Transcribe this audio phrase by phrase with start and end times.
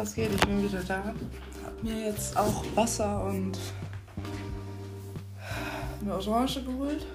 [0.00, 0.32] was geht?
[0.32, 1.04] Ich bin wieder da.
[1.64, 3.58] Hab mir jetzt auch Wasser und
[6.00, 7.06] eine Orange geholt.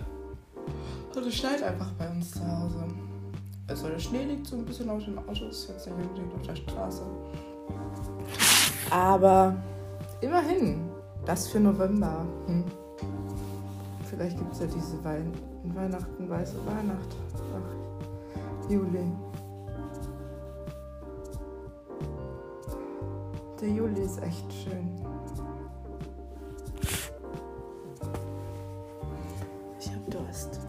[1.15, 2.85] Und es schneit einfach bei uns zu Hause.
[3.67, 6.55] Also der Schnee liegt so ein bisschen auf den Autos, jetzt nicht unbedingt auf der
[6.55, 7.01] Straße.
[8.91, 9.55] Aber
[10.21, 10.87] immerhin,
[11.25, 12.25] das für November.
[12.45, 12.65] Hm.
[14.07, 15.33] Vielleicht gibt es ja diese Wein
[15.63, 17.15] Weihnachten, weiße Weihnacht.
[17.55, 19.11] Ach, Juli.
[23.61, 24.89] Der Juli ist echt schön.
[29.79, 30.59] Ich hab Durst.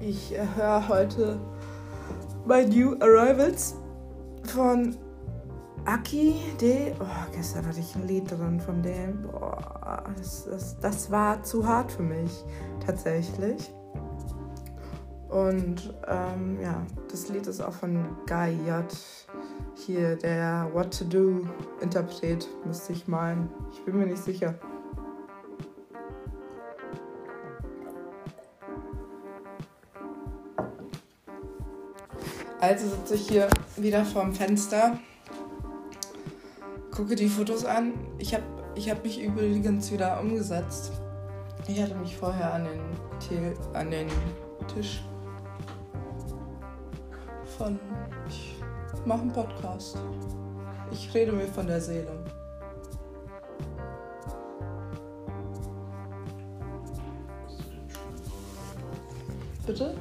[0.00, 1.40] Ich äh, höre heute
[2.46, 3.76] My New Arrivals
[4.44, 4.96] von
[5.84, 6.92] Aki D.
[6.98, 9.22] Oh, gestern hatte ich ein Lied drin von dem.
[9.22, 12.44] Boah, das, das, das war zu hart für mich,
[12.84, 13.72] tatsächlich.
[15.28, 18.84] Und ähm, ja, das Lied ist auch von Guy J.
[19.76, 21.46] Hier der What to Do
[21.80, 23.50] Interpret, müsste ich meinen.
[23.72, 24.54] Ich bin mir nicht sicher.
[32.60, 34.98] Also sitze ich hier wieder vorm Fenster,
[36.90, 37.92] gucke die Fotos an.
[38.16, 38.44] Ich habe
[38.74, 40.92] ich hab mich übrigens wieder umgesetzt.
[41.68, 44.08] Ich hatte mich vorher an den, an den
[44.72, 45.04] Tisch
[47.58, 47.78] von.
[49.06, 49.98] Mache einen Podcast.
[50.90, 52.08] Ich rede mir von der Seele.
[59.66, 59.94] Bitte?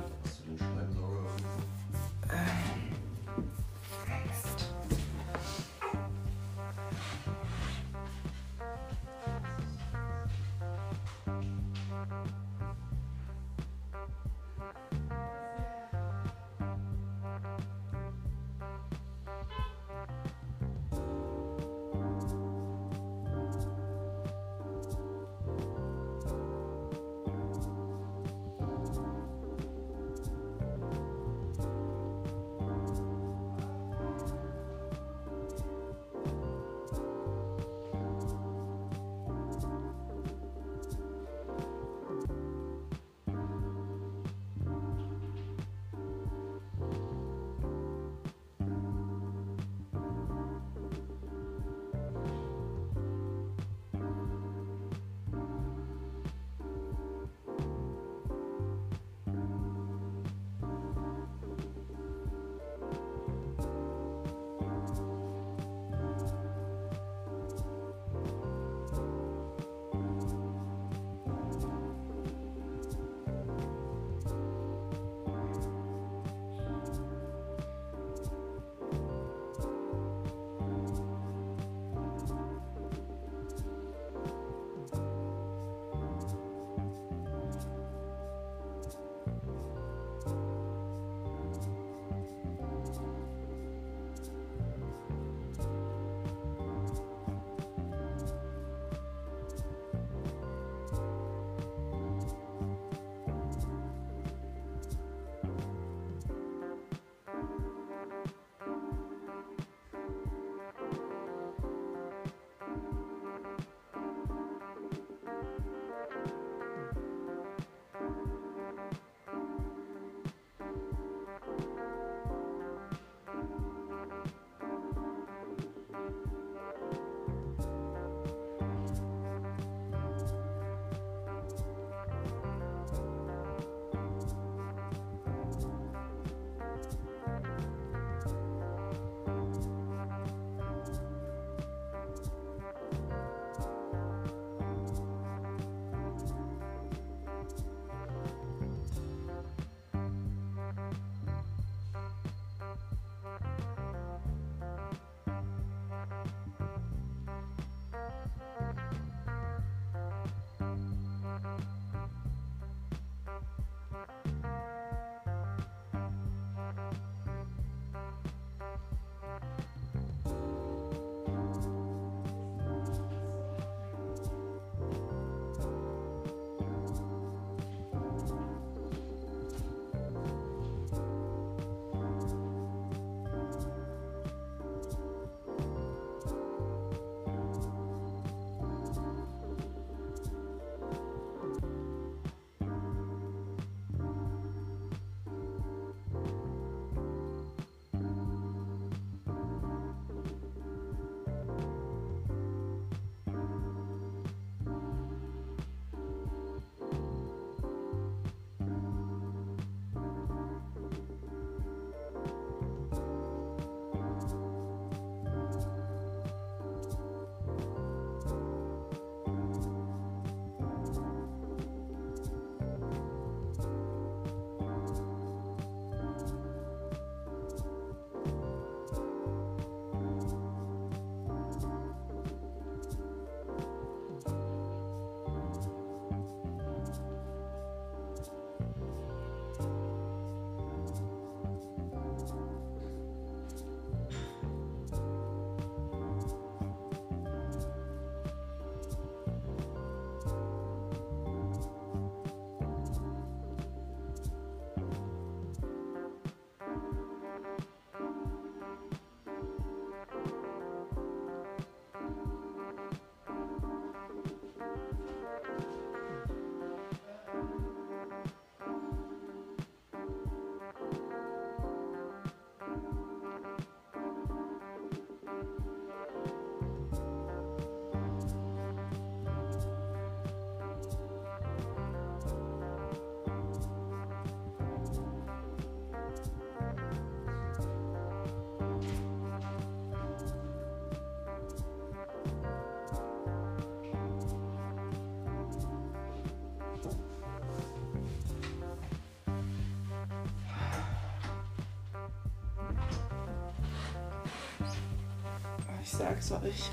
[305.97, 306.71] Sag's euch.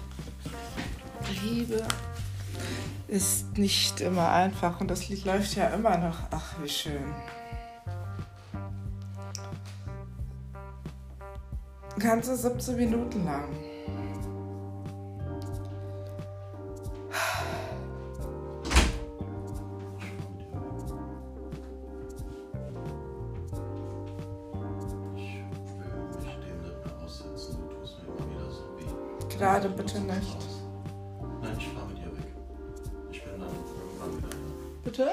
[1.42, 1.82] Liebe
[3.08, 6.18] ist nicht immer einfach und das Lied läuft ja immer noch.
[6.30, 7.14] Ach, wie schön.
[11.98, 13.48] Ganze 17 Minuten lang.
[29.40, 30.36] Gerade bitte nicht.
[31.40, 32.26] Nein, ich fahre mit dir weg.
[33.10, 34.28] Ich bin dann irgendwann wieder.
[34.84, 35.12] Bitte?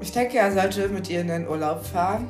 [0.00, 2.26] Ich denke, er sollte mit ihr in den Urlaub fahren.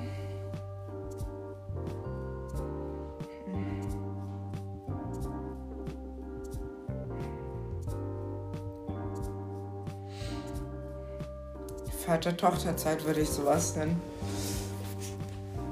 [12.19, 14.03] Vater-Tochter-Zeit würde ich sowas nennen.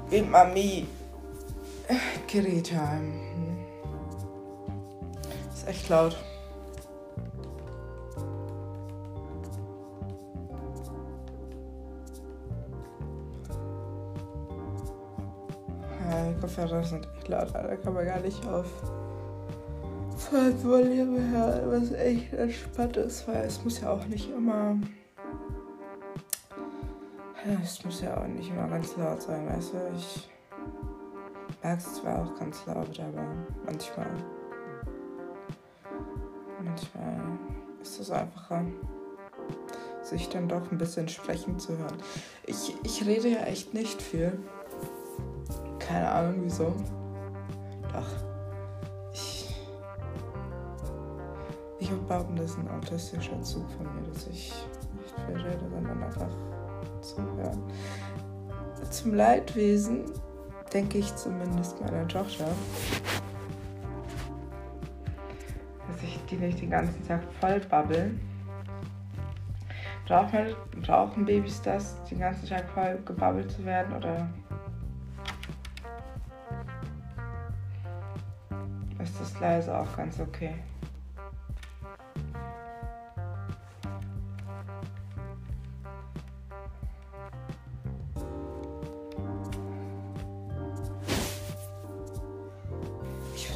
[0.09, 0.87] Wie Mami.
[2.25, 3.13] Kitty-Time.
[3.35, 3.65] Hm.
[5.53, 6.15] Ist echt laut.
[16.29, 18.65] Die Kopfhörer sind echt laut, da kann man gar nicht auf
[20.63, 24.77] Volume hören, was echt entspannt ist, weil es muss ja auch nicht immer
[27.63, 29.77] es muss ja auch nicht immer ganz laut sein, weißt du?
[29.95, 30.29] Ich
[31.63, 33.25] merke es zwar auch ganz laut, aber
[33.65, 34.07] manchmal.
[36.63, 37.21] Manchmal
[37.81, 38.65] ist es einfacher,
[40.01, 41.97] sich dann doch ein bisschen sprechen zu hören.
[42.45, 44.37] Ich, ich rede ja echt nicht viel.
[45.79, 46.75] Keine Ahnung wieso.
[47.93, 48.07] Doch.
[49.13, 49.55] Ich.
[51.79, 54.51] Ich würde behaupten, das ist ein autistischer Zug von mir, dass ich
[54.99, 56.27] nicht viel rede, sondern einfach
[57.09, 57.61] zuhören.
[58.89, 60.05] Zum Leidwesen
[60.73, 62.47] denke ich zumindest meiner Tochter,
[65.87, 68.19] dass ich die nicht den ganzen Tag voll babbeln.
[70.07, 74.29] Brauchen, brauchen Babys das, den ganzen Tag voll gebabbelt zu werden oder
[79.03, 80.55] ist das leise auch ganz okay?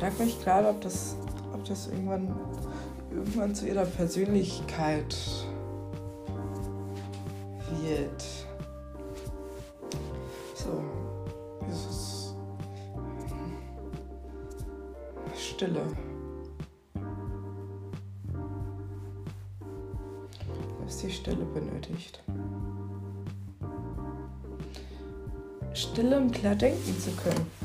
[0.01, 1.15] Frage mich gerade, ob das,
[1.53, 2.35] ob das irgendwann,
[3.11, 5.15] irgendwann zu ihrer Persönlichkeit
[7.83, 8.23] wird.
[10.55, 10.83] So,
[11.69, 12.33] dieses
[15.37, 15.81] Stille.
[20.83, 22.23] Dass die Stille benötigt.
[25.75, 27.60] Stille, um klar denken zu können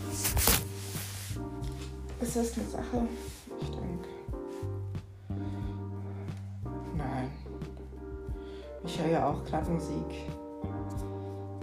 [2.41, 3.09] ist das eine Sache?
[3.61, 4.09] Ich denke.
[6.95, 7.31] Nein.
[8.85, 10.29] Ich höre ja auch gerade Musik.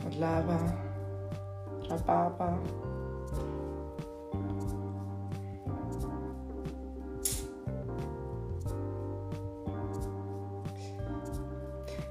[0.04, 0.60] Und Lava.
[1.90, 2.58] Rhabarber.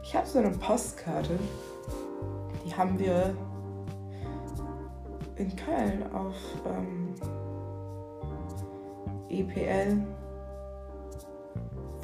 [0.04, 1.38] Ich habe so eine Postkarte.
[2.64, 3.35] Die haben wir
[5.37, 7.14] in Köln auf ähm,
[9.33, 9.99] EPL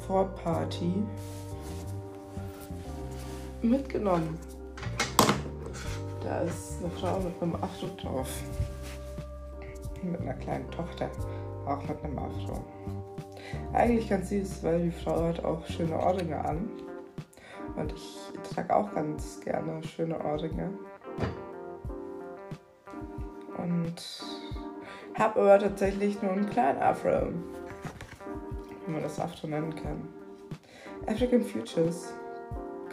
[0.07, 1.03] Vorparty
[3.61, 4.39] mitgenommen.
[6.23, 8.29] Da ist eine Frau mit einem Afro drauf.
[10.01, 11.09] Mit einer kleinen Tochter.
[11.65, 12.63] Auch mit einem Afro.
[13.73, 16.69] Eigentlich ganz süß, weil die Frau hat auch schöne Ohrringe an.
[17.75, 18.17] Und ich
[18.49, 20.71] trage auch ganz gerne schöne Ohrringe.
[23.57, 24.38] Und
[25.19, 27.27] habe aber tatsächlich nur einen kleinen Afro.
[28.85, 30.07] Wenn man das Afro nennen kann.
[31.07, 32.13] African Futures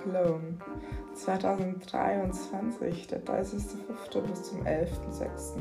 [0.03, 0.59] Cologne
[1.15, 4.21] 2023, der 30.05.
[4.23, 5.55] bis zum 11.06.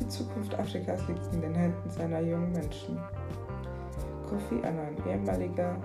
[0.00, 2.98] Die Zukunft Afrikas liegt in den Händen seiner jungen Menschen.
[4.28, 5.76] Kofi Annan, ehemaliger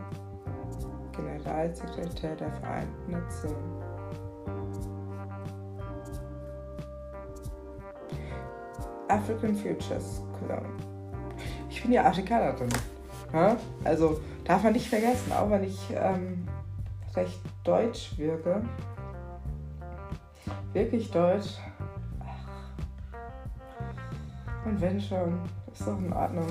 [1.16, 3.93] Generalsekretär der Vereinten Nationen.
[9.14, 10.70] African Futures Cologne.
[11.70, 12.70] Ich bin ja Afrikanerin.
[13.32, 13.56] Ja?
[13.84, 16.48] Also darf man nicht vergessen, auch wenn ich ähm,
[17.16, 18.64] recht deutsch wirke.
[20.74, 21.60] Wirklich deutsch.
[22.20, 23.06] Ach,
[24.66, 25.40] Und wenn schon,
[25.72, 26.48] ist doch in Ordnung.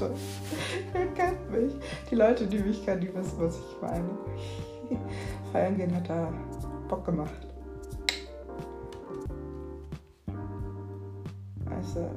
[0.00, 0.14] Leute,
[0.92, 1.74] wer kennt mich?
[2.10, 4.08] Die Leute, die mich kennen, die wissen, was ich meine.
[5.52, 6.32] Feiern gehen hat da
[6.88, 7.46] Bock gemacht.
[11.70, 12.10] Also,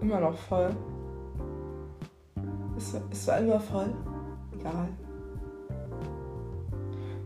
[0.00, 0.70] immer noch voll.
[2.76, 3.94] Es war, es war immer voll.
[4.52, 4.88] Egal.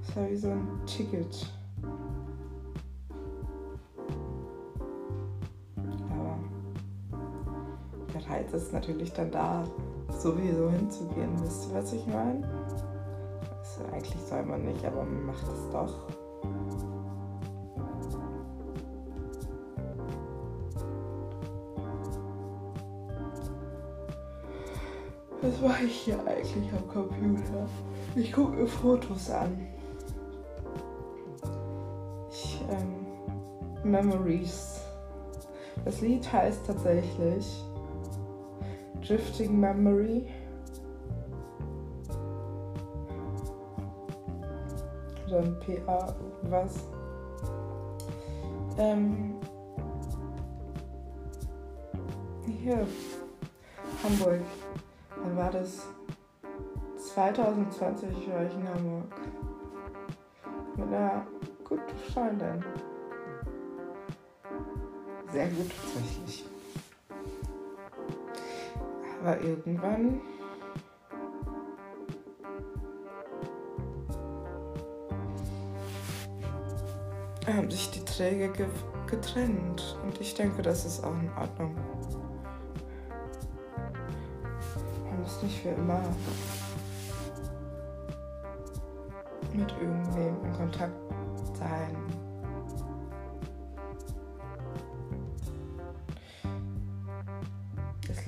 [0.02, 1.46] Es war wie so ein Ticket.
[8.30, 9.64] Reiz ist natürlich dann da,
[10.18, 11.30] sowieso hinzugehen.
[11.42, 12.48] Wisst ihr, was ich meine?
[13.58, 16.06] Also eigentlich soll man nicht, aber man macht es doch.
[25.42, 27.66] Was mache ich hier eigentlich am Computer?
[28.14, 29.66] Ich gucke mir Fotos an.
[32.30, 34.80] Ich, ähm, Memories.
[35.84, 37.64] Das Lied heißt tatsächlich
[39.10, 40.24] Drifting Memory.
[45.26, 46.84] Oder ein PA, was?
[48.78, 49.34] Ähm,
[52.46, 52.86] hier,
[54.04, 54.42] Hamburg.
[55.16, 55.88] Wann war das?
[56.96, 59.12] 2020 war ich in Hamburg.
[60.76, 61.26] Mit einer
[61.64, 62.64] guten Freundin.
[65.32, 66.49] Sehr gut tatsächlich.
[69.20, 70.20] Aber irgendwann
[77.46, 78.66] haben sich die Träger ge
[79.06, 79.98] getrennt.
[80.04, 81.74] Und ich denke, das ist auch in Ordnung.
[85.04, 86.00] Man muss nicht für immer
[89.52, 90.94] mit irgendwem in Kontakt
[91.54, 92.19] sein.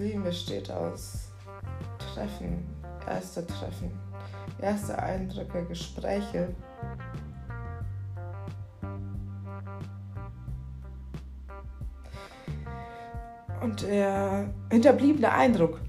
[0.02, 1.30] Leben besteht aus
[1.98, 2.66] Treffen,
[3.06, 3.92] erste Treffen,
[4.60, 6.48] erste Eindrücke, Gespräche.
[13.62, 15.80] Und der hinterbliebene Eindruck.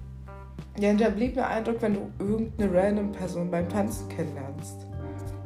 [0.77, 4.85] Der hinterbliebene Eindruck, wenn du irgendeine random Person beim Tanzen kennenlernst.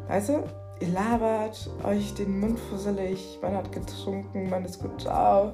[0.10, 0.44] Weißt du,
[0.82, 5.54] ihr labert euch den Mund fusselig, man hat getrunken, man ist gut drauf,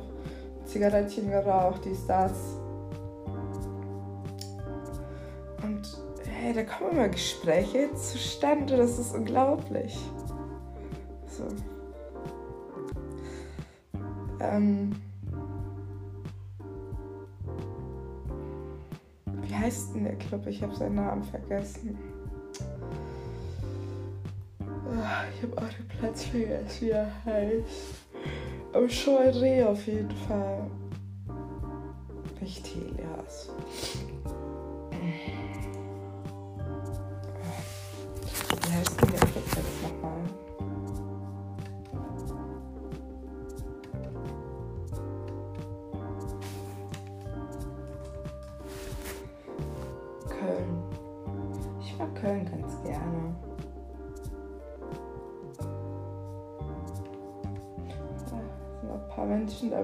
[0.66, 2.63] Zigarettchen geraucht, dies, das.
[6.54, 9.98] Da kommen immer Gespräche zustande, das ist unglaublich.
[11.28, 11.48] So.
[14.40, 14.92] Ähm.
[19.42, 20.46] Wie heißt denn der Club?
[20.48, 21.98] Ich habe seinen Namen vergessen.
[24.62, 27.96] Ah, Ich habe auch den Platz vergessen, wie er heißt.
[28.74, 30.70] Aber Scheuree auf jeden Fall.
[32.42, 33.50] Nicht Helias.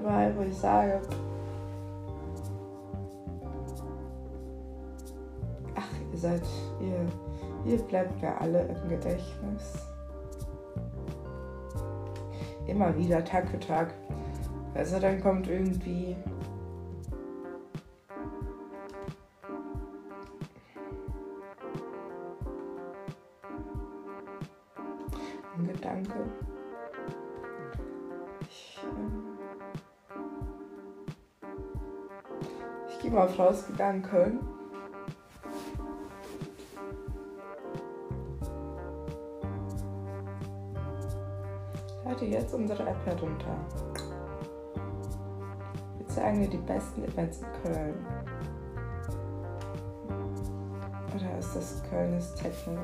[0.02, 1.02] Dabei, wo ich sage,
[5.76, 6.42] ach, ihr seid,
[6.80, 7.06] ihr,
[7.70, 9.74] ihr bleibt mir alle im Gedächtnis.
[12.68, 13.94] Immer wieder, Tag für Tag.
[14.74, 16.16] Also dann kommt irgendwie
[33.40, 34.40] rausgegangen Köln.
[42.04, 43.56] Lade jetzt unsere App herunter.
[45.98, 48.06] Wir zeigen dir die besten Events in Köln.
[51.16, 52.82] Oder ist das Köln ist Techno?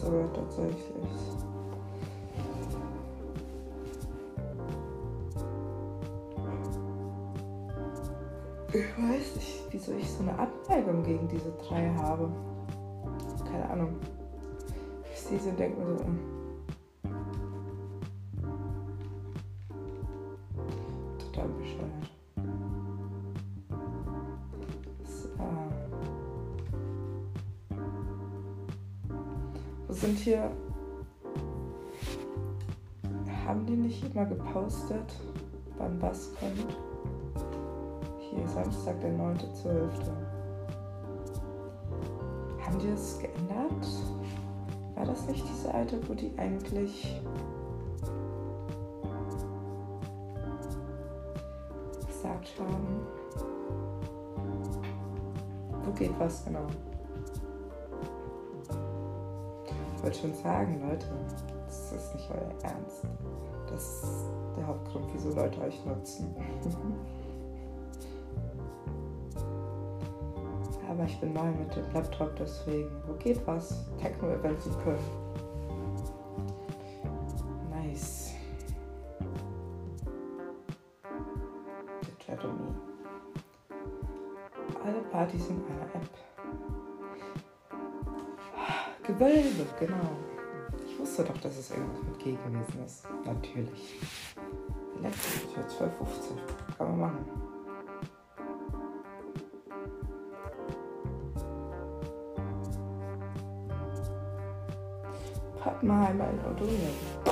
[0.00, 0.80] Sogar tatsächlich.
[8.72, 12.30] Ich weiß nicht, wieso ich so eine Abneigung gegen diese drei habe.
[13.50, 13.96] Keine Ahnung.
[15.12, 16.04] Ich sehe sie und denke mir so,
[30.30, 30.50] hier.
[33.46, 35.12] Haben die nicht immer gepostet,
[35.76, 36.76] wann was kommt?
[38.18, 39.90] Hier, Samstag, der 9.12.
[42.64, 43.86] Haben die das geändert?
[44.94, 47.20] War das nicht diese alte, wo die eigentlich
[52.06, 53.00] gesagt haben?
[55.84, 56.66] Wo geht was genau?
[60.00, 61.04] Ich wollte schon sagen, Leute,
[61.66, 63.02] das ist nicht euer Ernst.
[63.68, 64.24] Das ist
[64.56, 66.34] der Hauptgrund, wieso Leute euch nutzen.
[70.88, 72.88] aber ich bin neu mit dem Laptop, deswegen.
[73.06, 73.90] Wo geht was?
[74.00, 75.29] Techno-Event in.
[89.30, 90.10] Gewölbe, genau.
[90.88, 93.04] Ich wusste doch, dass es irgendwas mit G gewesen ist.
[93.24, 94.00] Natürlich.
[94.98, 96.76] Elektrisch für 12,50.
[96.76, 97.24] Kann man machen.
[105.60, 107.29] Pappenheimer in Odonien.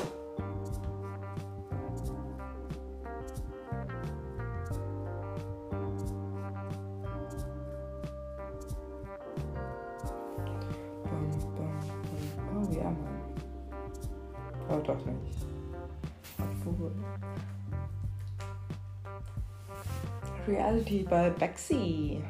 [20.89, 22.23] Reality bei Bexy.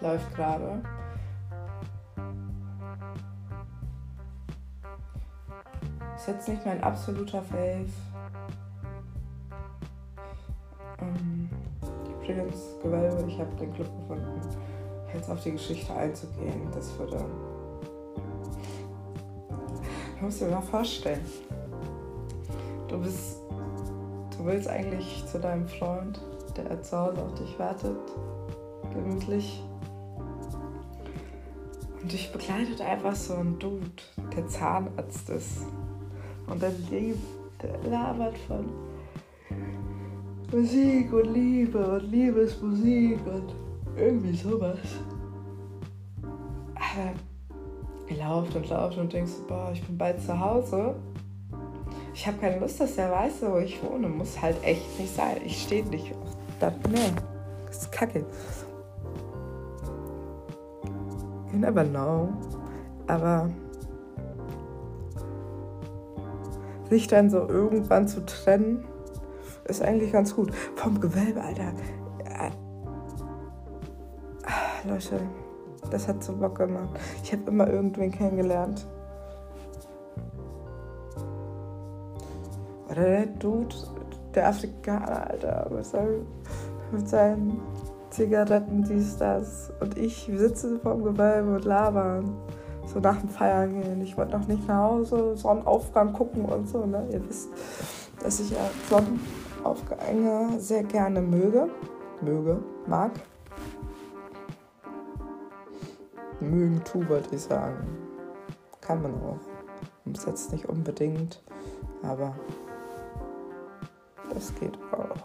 [0.00, 0.82] Läuft gerade.
[6.16, 7.86] Ist jetzt nicht mein absoluter Fave.
[11.00, 11.48] Ähm,
[12.06, 14.40] übrigens, Gewölbe, ich habe den Club gefunden.
[15.12, 17.24] Jetzt auf die Geschichte einzugehen, das würde.
[20.18, 21.24] Du musst dir mal vorstellen.
[22.88, 23.39] Du bist.
[24.40, 26.18] Du willst eigentlich zu deinem Freund,
[26.56, 27.98] der zu auf dich wartet,
[28.90, 29.62] gemütlich.
[32.00, 33.84] Und dich begleitet einfach so ein Dude,
[34.34, 35.66] der Zahnarzt ist.
[36.46, 37.18] Und der, Lieb,
[37.60, 38.64] der labert von
[40.50, 43.54] Musik und Liebe und Liebesmusik und
[43.94, 44.78] irgendwie sowas.
[46.22, 47.12] Aber
[48.08, 50.94] ihr lauft und lauft und denkst, boah, ich bin bald zu Hause.
[52.12, 54.08] Ich habe keine Lust, dass der weiß, wo ich wohne.
[54.08, 55.36] Muss halt echt nicht sein.
[55.44, 56.72] Ich stehe nicht auf das.
[56.90, 57.12] Nee,
[57.66, 58.24] das ist kacke.
[61.52, 62.28] You never know.
[63.06, 63.50] Aber
[66.88, 68.84] sich dann so irgendwann zu trennen,
[69.64, 70.52] ist eigentlich ganz gut.
[70.76, 71.72] Vom Gewölbe, Alter.
[72.24, 72.50] Äh,
[74.88, 75.20] Leute,
[75.90, 76.98] das hat so Bock gemacht.
[77.22, 78.86] Ich habe immer irgendwen kennengelernt.
[83.04, 83.74] Der Dude,
[84.34, 85.70] der Afrikaner, Alter,
[86.92, 87.60] mit seinen
[88.10, 89.72] Zigaretten, dies, das.
[89.80, 92.36] Und ich sitze vorm Gewölbe und labern
[92.92, 94.00] so nach dem Feiern gehen.
[94.02, 96.84] Ich wollte noch nicht nach Hause, Sonnenaufgang gucken und so.
[96.86, 97.06] Ne?
[97.12, 97.48] Ihr wisst,
[98.22, 98.58] dass ich ja
[98.88, 101.68] Sonnenaufgänge sehr gerne möge.
[102.20, 103.12] Möge, mag.
[106.40, 107.86] Mögen tu, wollte ich sagen.
[108.80, 109.38] Kann man auch.
[110.04, 111.42] Muss jetzt nicht unbedingt,
[112.02, 112.34] aber
[114.34, 115.16] das geht auch.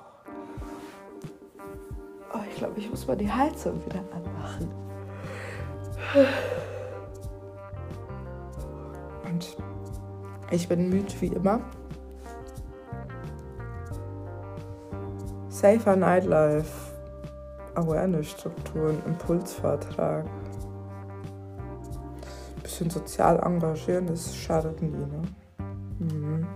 [2.34, 4.70] Oh, ich glaube, ich muss mal die Heizung wieder anmachen.
[9.26, 9.58] Und
[10.52, 11.60] ich bin müde wie immer.
[15.50, 16.94] Safer Nightlife,
[17.76, 20.26] Awareness-Strukturen, Impulsvortrag.
[22.62, 25.22] Bisschen sozial engagieren, das schadet nie, ne?
[26.00, 26.48] Mhm.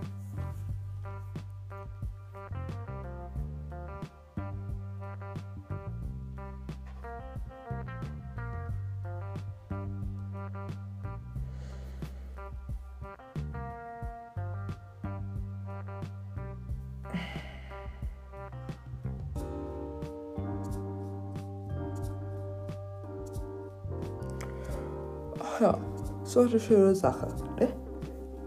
[25.60, 25.76] Ja,
[26.24, 27.68] so eine schöne Sache, ne?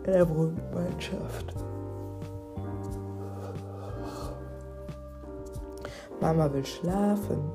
[0.04, 1.54] In der Wohngemeinschaft.
[6.20, 7.52] Mama will schlafen.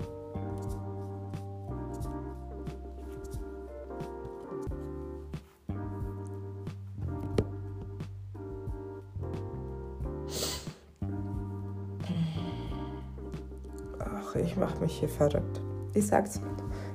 [13.99, 15.61] Ach, ich mach mich hier verrückt.
[15.94, 16.40] Ich sag's,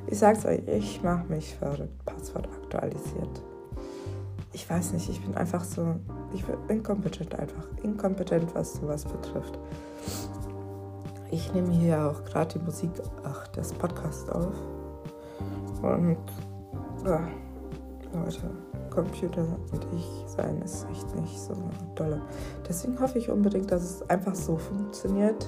[0.07, 2.02] ich sag's euch, ich mach mich verrückt.
[2.73, 3.41] Aktualisiert.
[4.51, 5.95] Ich weiß nicht, ich bin einfach so,
[6.33, 7.65] ich bin inkompetent einfach.
[7.83, 9.59] Inkompetent, was sowas betrifft.
[11.31, 12.91] Ich nehme hier auch gerade die Musik,
[13.23, 14.53] ach, das Podcast auf.
[15.81, 16.17] Und,
[17.05, 17.27] ja,
[18.13, 18.51] Leute,
[18.89, 21.53] Computer und ich sein ist echt nicht so
[21.95, 22.21] dolle.
[22.67, 25.47] Deswegen hoffe ich unbedingt, dass es einfach so funktioniert.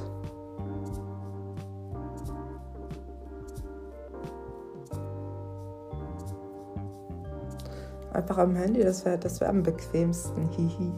[8.27, 10.49] Einfach am Handy, das wäre das wär am bequemsten.
[10.49, 10.91] Hihi.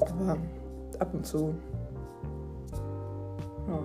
[0.00, 0.36] Aber
[0.98, 1.54] ab und zu.
[3.66, 3.78] Ja.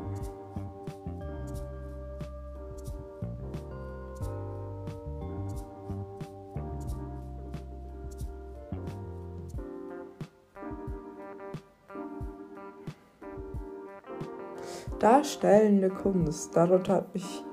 [15.00, 16.54] Darstellende Kunst.
[16.54, 17.46] Darunter hat mich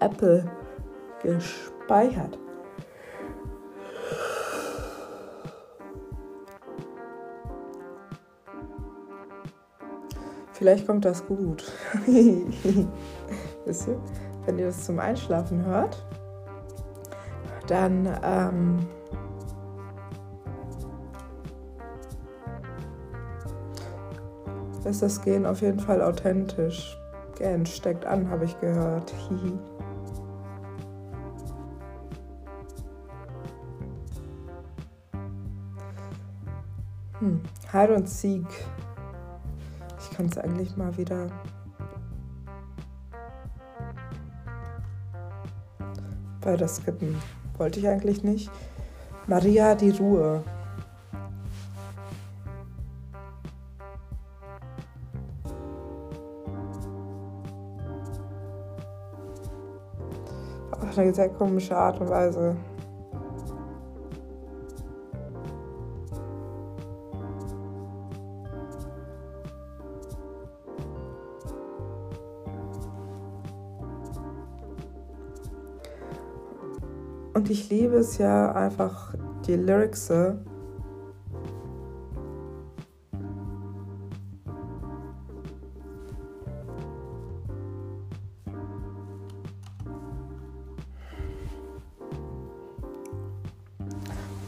[0.00, 0.50] Apple
[1.22, 2.40] gespeichert.
[10.58, 11.70] Vielleicht kommt das gut.
[13.66, 14.00] Wisst ihr?
[14.46, 16.02] Wenn ihr das zum Einschlafen hört,
[17.66, 18.78] dann ähm,
[24.84, 26.96] ist das Gehen auf jeden Fall authentisch.
[27.36, 29.12] Gähn steckt an, habe ich gehört.
[37.18, 37.40] Hm.
[37.72, 38.44] Hide und Seek.
[40.16, 41.26] Kann es eigentlich mal wieder.
[46.40, 47.20] Weiter skippen.
[47.58, 48.50] Wollte ich eigentlich nicht.
[49.26, 50.42] Maria die Ruhe.
[60.70, 62.56] Auf eine sehr komische Art und Weise.
[77.46, 79.14] Und ich liebe es ja einfach,
[79.46, 80.10] die Lyrics.
[80.10, 80.34] Ich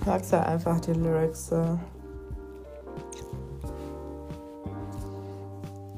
[0.04, 1.50] mag ja einfach die Lyrics.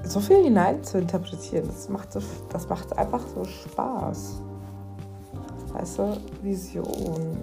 [0.03, 4.43] So viel hinein zu interpretieren, das macht, so, das macht einfach so Spaß.
[5.81, 7.39] Weißt du, Vision.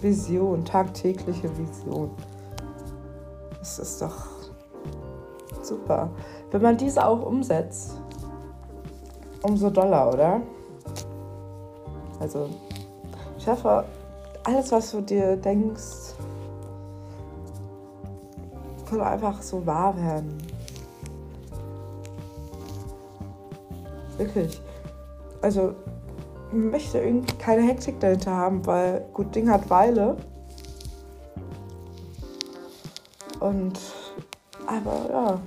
[0.00, 2.10] Vision, tagtägliche Vision.
[3.58, 4.26] Das ist doch
[5.62, 6.08] super.
[6.52, 8.00] Wenn man diese auch umsetzt,
[9.42, 10.40] umso doller, oder?
[12.20, 12.48] Also,
[13.36, 13.84] ich hoffe,
[14.44, 16.14] alles, was du dir denkst,
[18.88, 20.38] kann einfach so wahr werden.
[24.18, 24.62] Wirklich.
[25.42, 25.74] Also,
[26.56, 30.16] möchte irgendwie keine Hektik dahinter haben, weil gut Ding hat Weile.
[33.40, 33.78] Und
[34.66, 35.40] aber ja.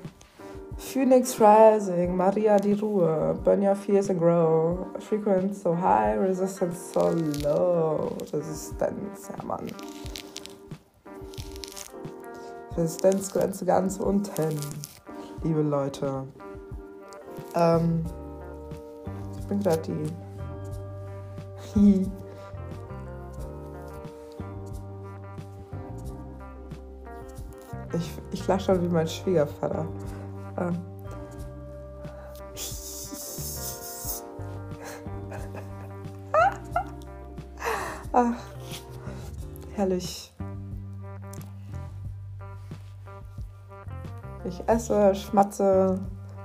[0.78, 7.12] Phoenix Rising, Maria die Ruhe, Burn Your Fears and Grow, Frequency so high, Resistance so
[7.43, 8.15] low.
[8.32, 9.67] Resistenz, ja Mann.
[12.78, 14.58] Resistenzgrenze ganz unten,
[15.43, 16.24] liebe Leute.
[17.56, 18.06] Ähm,
[19.38, 20.29] ich bin gerade die
[27.93, 29.86] ich, ich lache schon wie mein Schwiegervater.
[30.58, 30.73] Ähm.
[38.12, 38.34] Ach,
[39.75, 40.34] herrlich.
[44.45, 45.99] Ich esse, schmatze,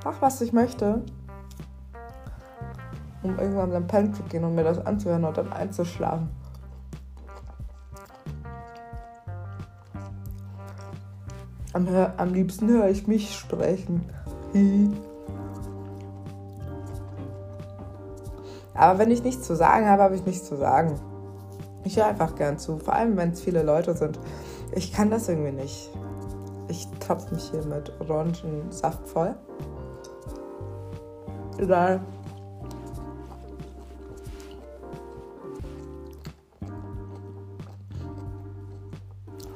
[0.04, 1.02] mach was ich möchte
[3.24, 6.28] um irgendwann dann pennen zu gehen und mir das anzuhören und dann einzuschlafen.
[11.72, 14.04] Am, am liebsten höre ich mich sprechen.
[18.74, 21.00] Aber wenn ich nichts zu sagen habe, habe ich nichts zu sagen.
[21.84, 24.18] Ich höre einfach gern zu, vor allem wenn es viele Leute sind.
[24.72, 25.90] Ich kann das irgendwie nicht.
[26.68, 29.34] Ich tropfe mich hier mit Orangensaft voll.
[31.58, 32.00] Egal.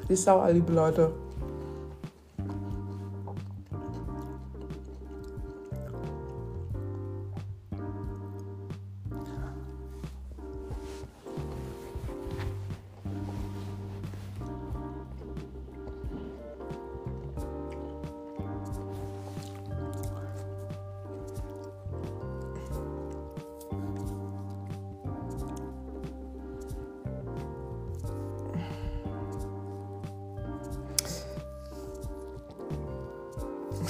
[0.08, 1.12] Die sauer, liebe Leute.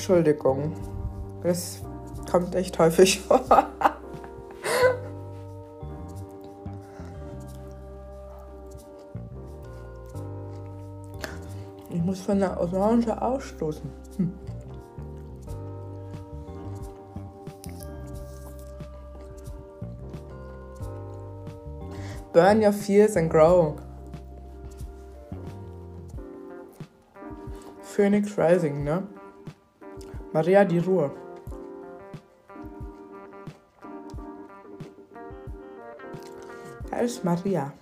[0.09, 0.73] Entschuldigung.
[1.43, 1.83] Das
[2.31, 3.43] kommt echt häufig vor.
[11.91, 13.91] Ich muss von der Orange ausstoßen.
[14.17, 14.33] Hm.
[22.33, 23.77] Burn your fears and grow.
[27.83, 29.07] Phoenix Rising, ne?
[30.33, 31.11] Maria di Ruhr.
[36.91, 37.73] Da ist Maria.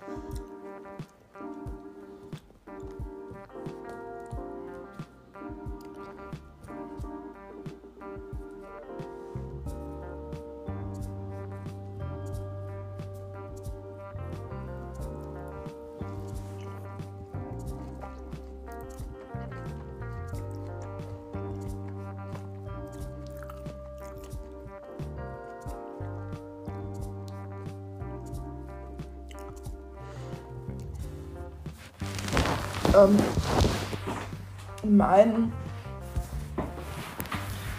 [34.95, 35.51] Mein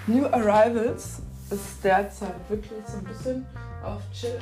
[0.07, 3.47] New Arrivals ist derzeit wirklich so ein bisschen
[3.83, 4.39] auf Chill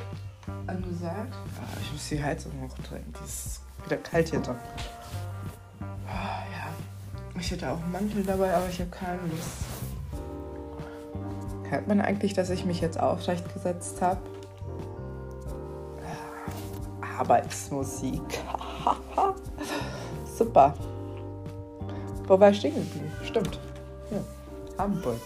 [0.65, 1.33] angesagt.
[1.33, 4.55] Ja, ich muss die Heizung hochdrehen, die ist wieder kalt hier drin.
[6.07, 9.65] Ah, ja, ich hätte auch einen Mantel dabei, aber ich habe keine Lust.
[11.69, 14.21] Hört man eigentlich, dass ich mich jetzt aufrecht gesetzt habe?
[17.17, 18.21] Arbeitsmusik.
[20.37, 20.73] Super.
[22.27, 23.11] Wo war ich stehen geblieben?
[23.23, 23.59] Stimmt.
[24.11, 24.19] Ja.
[24.77, 25.19] Hamburg.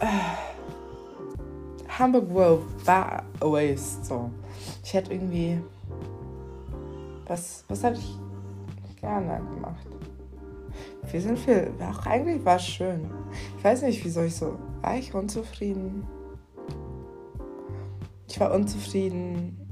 [0.00, 0.06] Äh.
[1.88, 4.04] Hamburg World war a waste.
[4.04, 4.30] So.
[4.82, 5.60] Ich hätte irgendwie.
[7.26, 8.18] Was, was hätte ich
[9.00, 9.86] gerne gemacht?
[11.10, 11.70] Wir sind viel.
[11.80, 13.10] Auch eigentlich war es schön.
[13.58, 14.58] Ich weiß nicht, wieso ich so.
[14.80, 16.06] War ich unzufrieden?
[18.28, 19.65] Ich war unzufrieden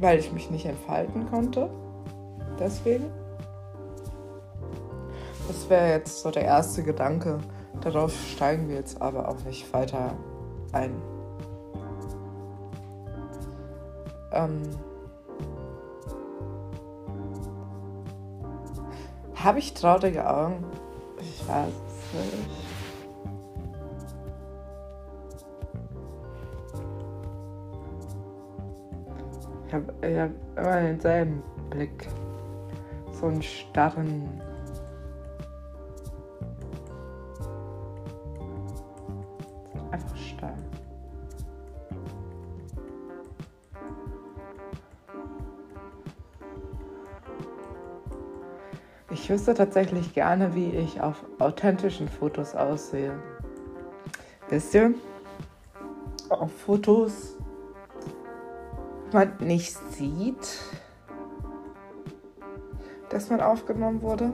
[0.00, 1.70] weil ich mich nicht entfalten konnte.
[2.58, 3.10] Deswegen.
[5.48, 7.38] Das wäre jetzt so der erste Gedanke.
[7.80, 10.14] Darauf steigen wir jetzt aber auch nicht weiter
[10.72, 10.94] ein.
[14.32, 14.62] Ähm,
[19.44, 20.64] Habe ich traurige Augen?
[21.20, 22.63] Ich weiß es nicht.
[29.74, 32.08] Habe ich hab immer denselben Blick.
[33.12, 34.40] So einen starren.
[39.90, 40.54] Einfach starr.
[49.10, 53.18] Ich wüsste tatsächlich gerne, wie ich auf authentischen Fotos aussehe.
[54.48, 54.94] Wisst ihr?
[56.28, 57.36] Auf Fotos
[59.14, 60.60] man nicht sieht,
[63.08, 64.32] dass man aufgenommen wurde.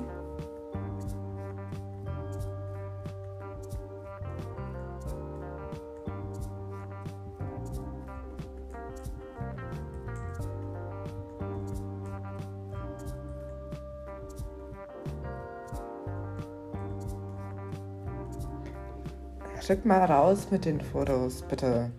[19.61, 21.93] Schick mal raus mit den Fotos, bitte.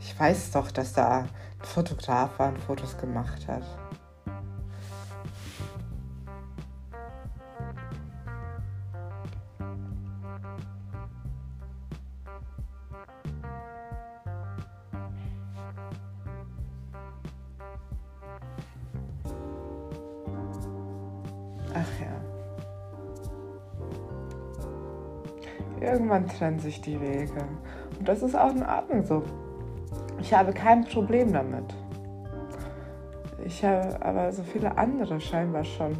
[0.00, 1.26] Ich weiß doch, dass da
[1.60, 3.62] Fotograf war und Fotos gemacht hat.
[21.74, 22.16] Ach ja.
[25.80, 27.32] Irgendwann trennen sich die Wege.
[27.98, 29.22] Und das ist auch in Ordnung so.
[30.26, 31.72] Ich habe kein Problem damit.
[33.44, 35.96] Ich habe aber so viele andere scheinbar schon.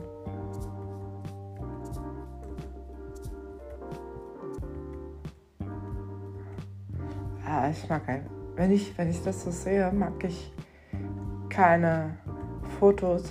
[7.46, 10.52] Ah, ich mag ein, wenn ich, wenn ich das so sehe, mag ich
[11.48, 12.18] keine
[12.80, 13.30] Fotos.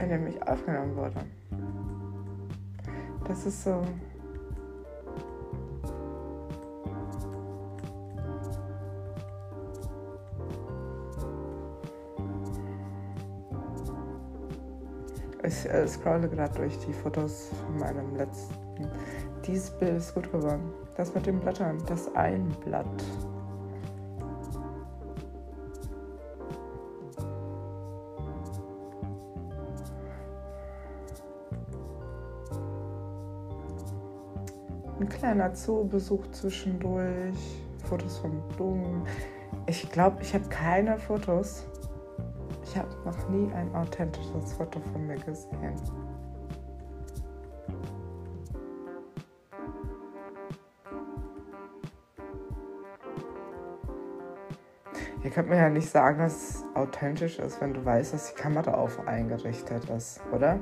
[0.00, 1.37] in dem ich aufgenommen wurde.
[3.38, 3.82] Das ist so.
[15.44, 18.56] Ich äh, scrolle gerade durch die Fotos von meinem letzten.
[19.46, 20.72] Dieses Bild ist gut geworden.
[20.96, 22.12] Das mit den Blättern, das.
[22.16, 22.48] Ein
[35.28, 37.62] kleiner Zoobesuch zwischendurch.
[37.84, 39.02] Fotos von Blumen.
[39.66, 41.64] Ich glaube, ich habe keine Fotos
[42.68, 45.74] ich habe noch nie ein authentisches Foto von mir gesehen.
[55.24, 58.40] Ihr könnt mir ja nicht sagen, dass es authentisch ist, wenn du weißt, dass die
[58.40, 60.60] Kamera auf eingerichtet ist, oder?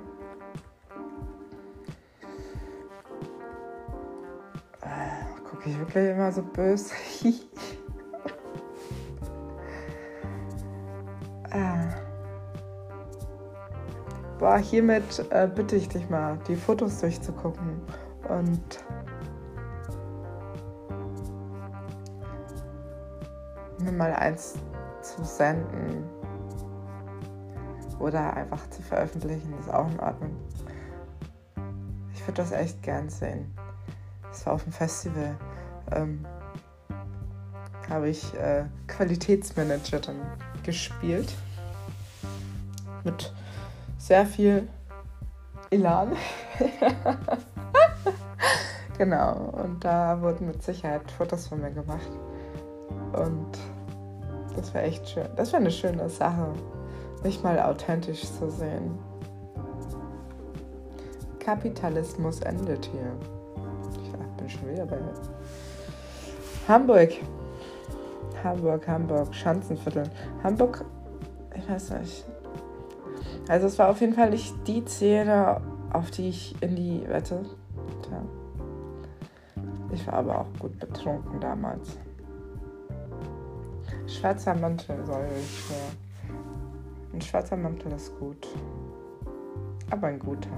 [5.67, 6.95] Gucke ich wirklich immer so böse?
[14.39, 17.81] Boah, hiermit äh, bitte ich dich mal, die Fotos durchzugucken
[18.29, 18.85] und
[23.81, 24.55] mir mal eins
[25.03, 26.05] zu senden
[27.99, 30.37] oder einfach zu veröffentlichen, ist auch in Ordnung.
[32.13, 33.53] Ich würde das echt gern sehen.
[34.29, 35.37] Das war auf dem Festival.
[35.93, 36.27] Ähm,
[37.89, 40.17] habe ich äh, Qualitätsmanagerin
[40.63, 41.33] gespielt.
[43.05, 43.33] Mit
[43.99, 44.69] sehr viel
[45.71, 46.13] Elan.
[48.99, 52.11] genau, und da wurden mit Sicherheit Fotos von mir gemacht.
[53.13, 53.59] Und
[54.57, 55.29] das war echt schön.
[55.37, 56.53] Das war eine schöne Sache,
[57.23, 58.99] mich mal authentisch zu sehen.
[61.39, 63.13] Kapitalismus endet hier.
[64.03, 64.99] Ich bin schon wieder bei
[66.69, 67.13] Hamburg.
[68.43, 70.05] Hamburg, Hamburg, Schanzenviertel.
[70.43, 70.85] Hamburg,
[71.55, 72.25] ich weiß nicht,
[73.49, 75.61] also es war auf jeden Fall nicht die Szene,
[75.93, 77.45] auf die ich in die Wette.
[78.03, 78.23] Tja.
[79.93, 81.97] Ich war aber auch gut betrunken damals.
[84.07, 85.75] Schwarzer Mantel soll ich für.
[87.15, 88.49] Ein schwarzer Mantel ist gut.
[89.91, 90.51] Aber ein guter.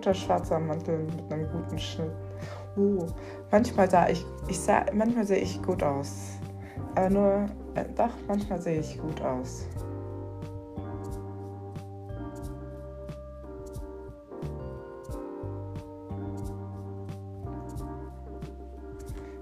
[0.00, 2.10] Guter schwarzer Mantel mit einem guten Schnitt.
[2.74, 3.06] Uh,
[3.50, 6.38] manchmal sah ich, ich sah, manchmal sehe ich gut aus.
[6.94, 9.66] Aber nur äh, doch, manchmal sehe ich gut aus.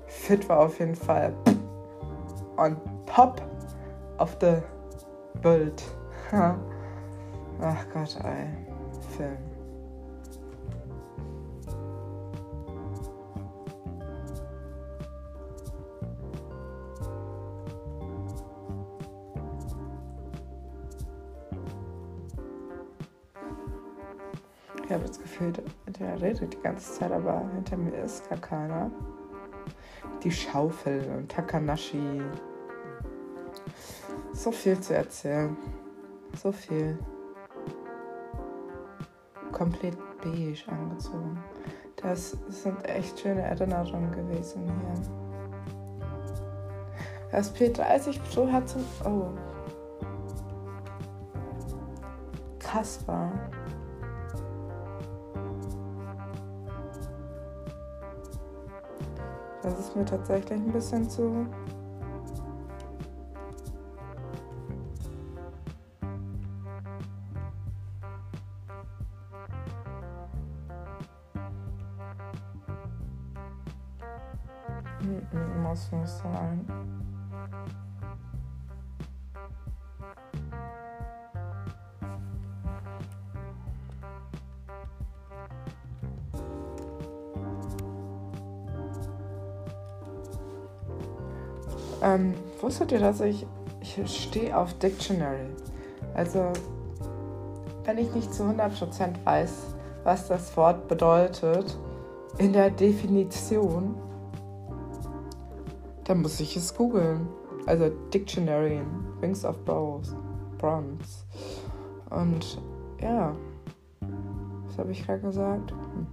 [0.07, 1.33] Fit war auf jeden Fall
[2.57, 3.41] on top
[4.19, 4.61] of the
[5.45, 5.81] world.
[6.33, 8.49] Ach Gott, ey.
[9.17, 9.48] Film.
[26.59, 28.91] Die ganze Zeit, aber hinter mir ist gar keiner.
[30.23, 32.21] Die Schaufel und Takanashi.
[34.33, 35.57] So viel zu erzählen.
[36.37, 36.99] So viel.
[39.53, 41.43] Komplett beige angezogen.
[41.97, 45.29] Das sind echt schöne Erinnerungen gewesen hier.
[47.31, 48.85] Das P30 Pro hat zum.
[49.05, 49.31] Oh.
[52.59, 53.33] Kaspar.
[59.63, 61.47] Das ist mir tatsächlich ein bisschen zu.
[92.79, 93.45] Wusstet ihr, dass ich,
[93.81, 95.49] ich stehe auf Dictionary?
[96.15, 96.53] Also,
[97.85, 99.75] wenn ich nicht zu 100% weiß,
[100.05, 101.77] was das Wort bedeutet,
[102.39, 103.97] in der Definition,
[106.05, 107.27] dann muss ich es googeln.
[107.67, 108.81] Also Dictionary,
[109.21, 111.25] Wings of Bronze.
[112.11, 112.63] Und
[113.03, 113.35] ja,
[114.67, 115.73] was habe ich gerade gesagt?
[115.73, 116.07] Hm.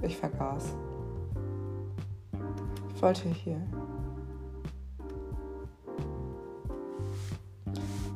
[0.00, 0.74] Ich vergaß.
[2.94, 3.60] Ich wollte hier.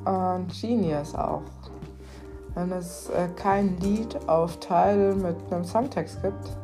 [0.04, 1.42] Und Genius auch.
[2.54, 6.56] Wenn es äh, kein Lied auf Teil mit einem Songtext gibt,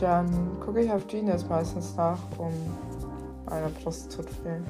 [0.00, 2.52] dann gucke ich auf Genius meistens nach, um
[3.46, 4.66] eine Brust zu fehlen.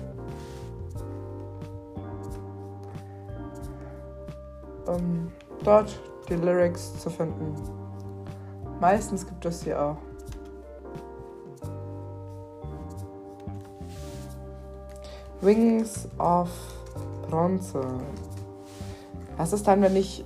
[4.86, 5.32] Um
[5.64, 7.54] dort die Lyrics zu finden.
[8.80, 9.96] Meistens gibt es sie auch.
[15.46, 16.50] Wings of
[17.30, 17.80] Bronze.
[19.36, 20.24] Was ist dann, wenn ich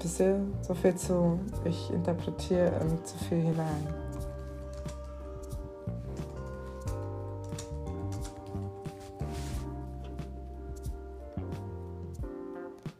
[0.00, 3.88] bisschen so viel zu, ich interpretiere ähm, zu viel hinein?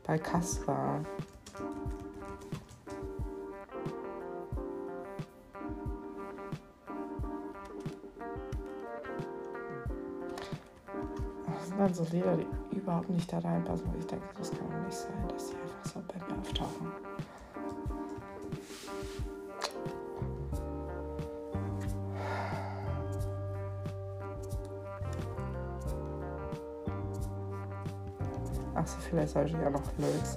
[0.04, 1.04] Bei Kaspar.
[11.90, 14.96] Dann so Lieder, die überhaupt nicht da reinpassen, wo ich denke, das kann doch nicht
[14.96, 16.86] sein, dass die einfach so bei mir auftauchen.
[28.74, 30.36] Achso, vielleicht sollte ich ja noch Lyrics.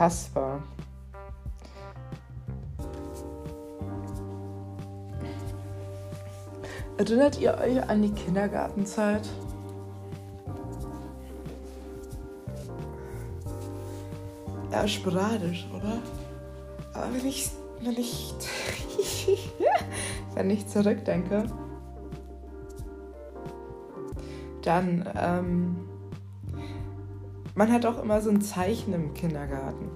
[0.00, 0.62] Der Kasper.
[6.96, 9.28] Erinnert ihr euch an die Kindergartenzeit?
[14.72, 15.98] Ja, sporadisch, oder?
[16.94, 17.50] Aber wenn ich,
[17.82, 18.34] wenn ich,
[20.34, 21.44] wenn ich zurückdenke,
[24.62, 25.89] dann ähm,
[27.54, 29.90] man hat auch immer so ein Zeichen im Kindergarten.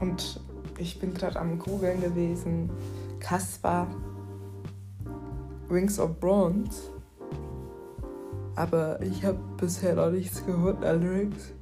[0.00, 0.40] Und
[0.78, 2.70] ich bin gerade am Googeln gewesen.
[3.18, 3.88] Kaspar
[5.70, 6.90] Rings of Bronze.
[8.54, 11.52] Aber ich habe bisher noch nichts gehört an Rings.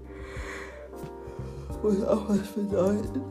[1.82, 3.22] Muss auch was bedeuten.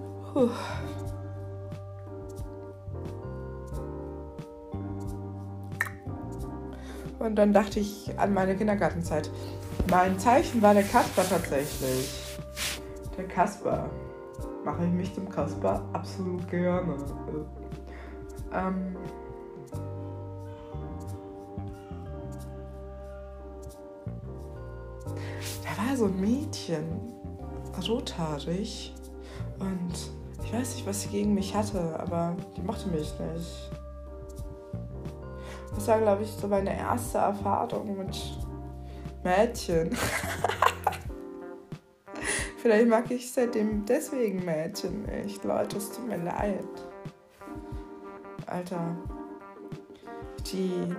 [7.24, 9.32] Und dann dachte ich an meine Kindergartenzeit.
[9.90, 12.10] Mein Zeichen war der Kasper tatsächlich.
[13.18, 13.90] Der Kasper.
[14.66, 16.98] Mache ich mich zum Kasper absolut gerne.
[18.54, 18.98] Ähm.
[25.64, 26.84] Da war so ein Mädchen,
[27.88, 28.94] rothaarig.
[29.60, 29.94] Und
[30.44, 33.83] ich weiß nicht, was sie gegen mich hatte, aber die mochte mich nicht.
[35.84, 38.18] Das war, glaube ich, so meine erste Erfahrung mit
[39.22, 39.92] Mädchen.
[42.58, 45.44] Vielleicht mag ich seitdem deswegen Mädchen nicht.
[45.44, 46.64] Leute, es tut mir leid.
[48.46, 48.96] Alter.
[50.54, 50.96] Die,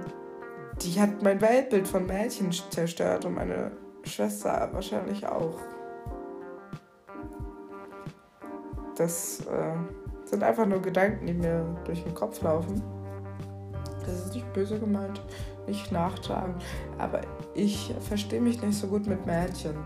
[0.83, 3.71] die hat mein Weltbild von Mädchen zerstört und meine
[4.03, 5.57] Schwester wahrscheinlich auch.
[8.97, 12.94] Das äh, sind einfach nur Gedanken, die mir durch den Kopf laufen.
[14.05, 15.21] Das ist nicht böse gemeint,
[15.67, 16.55] nicht nachtragen.
[16.99, 17.21] Aber
[17.55, 19.77] ich verstehe mich nicht so gut mit Mädchen.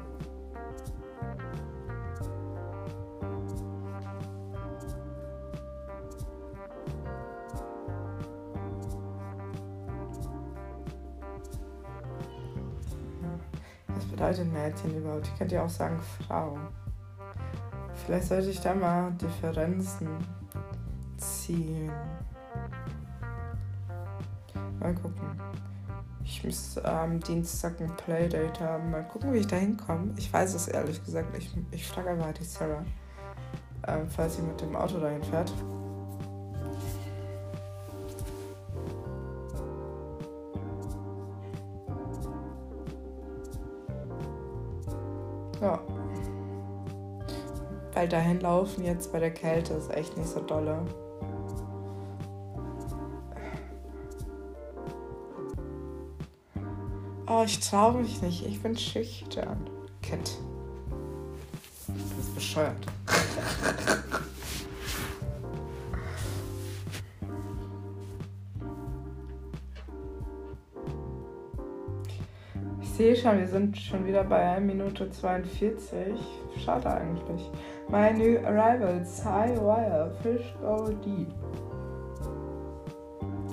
[13.89, 15.29] Was bedeutet Mädchen überhaupt?
[15.29, 16.59] Ich könnte ja auch sagen Frau.
[18.05, 20.09] Vielleicht sollte ich da mal Differenzen
[21.19, 21.93] ziehen.
[24.81, 25.41] Mal gucken.
[26.25, 28.91] Ich muss am ähm, Dienstag ein Playdate haben.
[28.91, 30.13] Mal gucken, wie ich da hinkomme.
[30.17, 31.37] Ich weiß es ehrlich gesagt.
[31.37, 32.85] Ich, ich frage einfach die Sarah,
[33.87, 35.53] ähm, falls sie mit dem Auto dahin fährt.
[45.61, 45.81] Ja.
[47.95, 50.83] Weil dahin laufen jetzt bei der Kälte ist echt nicht so dolle.
[57.39, 58.45] Oh, ich traue mich nicht.
[58.45, 59.71] Ich bin schüchtern.
[60.03, 60.39] Kind.
[61.87, 62.75] Du bist bescheuert.
[72.83, 76.19] Ich sehe schon, wir sind schon wieder bei 1 Minute 42.
[76.65, 77.49] Schade eigentlich.
[77.89, 81.33] My new arrivals, high wire, fish go deep.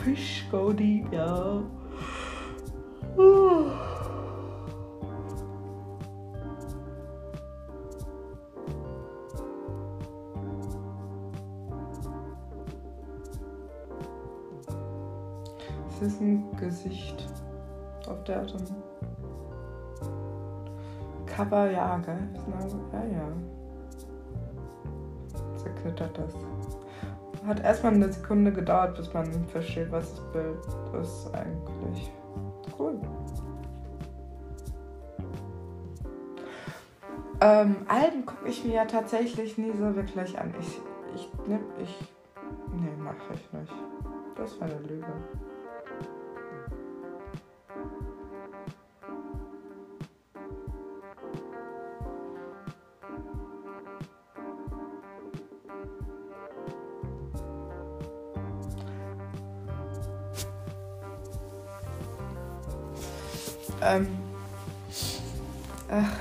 [0.04, 1.62] Fish go deep, ja.
[18.28, 18.62] Der Atom.
[21.26, 22.30] Cover, ja, gell?
[22.92, 23.28] Ja, ja.
[25.58, 26.34] Zerknittert das.
[27.46, 30.58] Hat erstmal eine Sekunde gedauert, bis man versteht, was das Bild
[31.02, 32.12] ist eigentlich.
[32.80, 33.00] Cool.
[37.42, 40.54] Ähm, Alben gucke ich mir ja tatsächlich nie so wirklich an.
[40.60, 40.80] Ich,
[41.14, 42.00] ich, ne, ich,
[42.72, 43.74] nee, mach ich nicht.
[44.36, 45.06] Das war eine Lüge.
[63.86, 64.08] Ähm,
[65.90, 66.12] ach,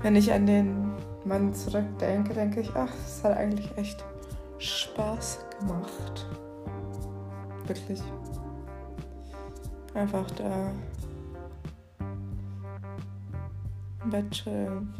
[0.00, 0.92] wenn ich an den
[1.26, 4.02] Mann zurückdenke, denke ich, ach, es hat eigentlich echt
[4.58, 6.26] Spaß gemacht.
[7.66, 8.02] Wirklich.
[9.92, 10.70] Einfach da
[14.04, 14.94] im Bett chillen.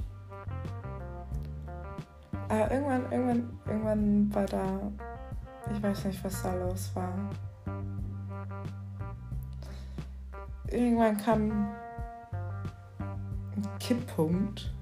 [2.48, 4.92] Aber irgendwann, irgendwann, irgendwann war da,
[5.72, 7.30] ich weiß nicht, was da los war.
[10.76, 11.74] Irgendwann kam
[13.56, 14.72] ein Kipppunkt.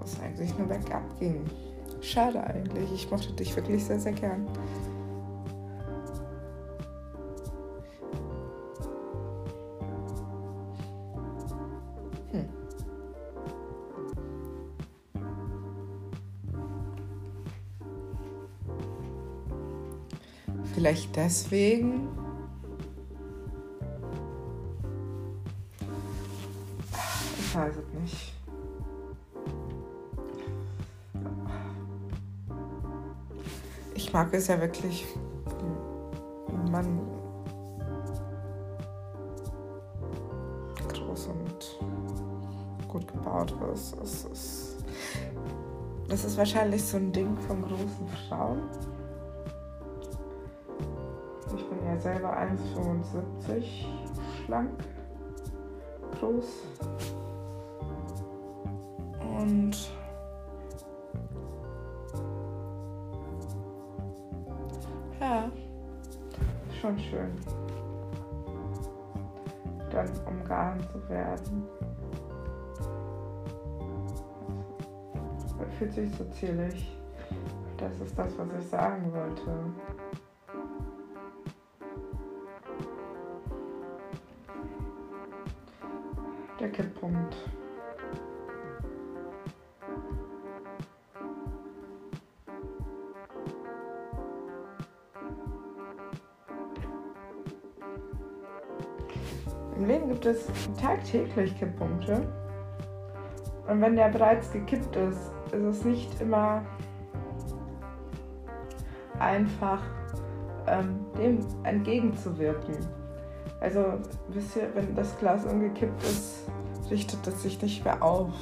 [0.00, 1.44] Was eigentlich nur bergab ging.
[2.00, 2.90] Schade eigentlich.
[2.92, 4.46] Ich mochte dich wirklich sehr, sehr gern.
[21.14, 22.08] Deswegen.
[27.38, 28.34] Ich weiß es nicht.
[33.94, 35.06] Ich mag es ja wirklich,
[36.70, 37.00] man
[40.88, 41.78] groß und
[42.88, 43.96] gut gebaut ist.
[44.02, 44.84] Es ist.
[46.08, 48.62] Das ist wahrscheinlich so ein Ding von großen Frauen.
[52.44, 53.84] 1,75
[54.44, 54.70] schlank,
[56.18, 56.46] groß.
[59.38, 59.90] Und
[65.20, 65.50] ja,
[66.80, 67.32] schon schön,
[69.90, 71.68] dann umgarnt zu werden.
[75.78, 76.96] fühlt sich so zierlich.
[77.76, 80.03] Das ist das, was ich sagen wollte.
[87.04, 87.36] Kipppunkt.
[99.76, 100.46] Im Leben gibt es
[100.80, 102.26] tagtäglich Kipppunkte.
[103.68, 106.62] Und wenn der bereits gekippt ist, ist es nicht immer
[109.18, 109.82] einfach,
[110.66, 112.76] ähm, dem entgegenzuwirken.
[113.60, 113.98] Also,
[114.28, 116.50] wisst ihr, wenn das Glas umgekippt ist,
[116.94, 118.32] richtet es sich nicht mehr auf,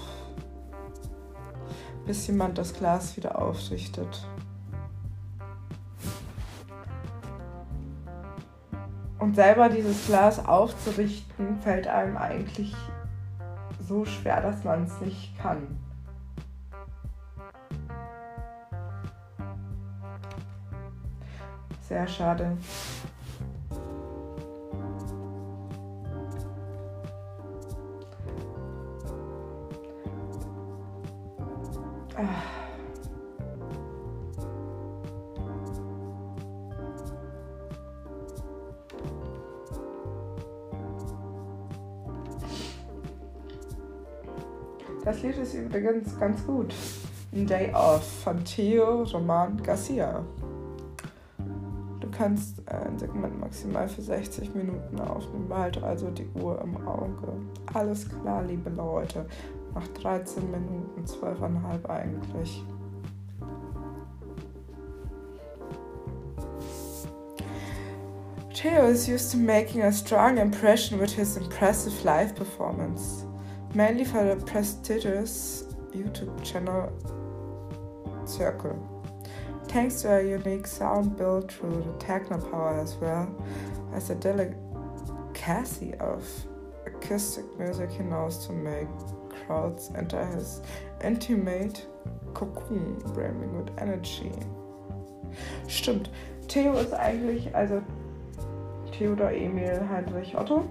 [2.05, 4.27] bis jemand das Glas wieder aufrichtet.
[9.19, 12.75] Und selber dieses Glas aufzurichten, fällt einem eigentlich
[13.81, 15.79] so schwer, dass man es nicht kann.
[21.89, 22.59] Sehr schade.
[45.53, 46.75] Ist übrigens ganz gut.
[47.33, 50.25] Day Off von Theo Roman Garcia.
[52.01, 55.49] Du kannst ein Segment maximal für 60 Minuten aufnehmen.
[55.49, 57.33] Behalte also die Uhr im Auge.
[57.73, 59.27] Alles klar, liebe Leute.
[59.75, 62.65] Nach 13 Minuten, 12,5 eigentlich.
[68.55, 73.22] Theo is used to making a strong impression with his impressive live performance,
[73.75, 76.93] mainly for the prestigious YouTube channel
[78.27, 78.89] Circle.
[79.69, 83.35] Thanks to a unique sound built through the techno power as well
[83.93, 86.29] as the delicacy of
[86.87, 88.89] acoustic music he knows to make
[89.47, 90.61] crowds enter his
[91.03, 91.87] intimate
[92.35, 94.33] cocoon brimming with energy.
[95.69, 96.11] Stimmt.
[96.49, 97.83] Theo ist eigentlich, also
[98.93, 100.69] Theodor Emil Heinrich Otto.